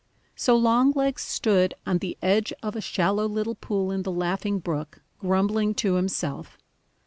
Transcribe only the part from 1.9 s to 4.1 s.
the edge of a shallow little pool in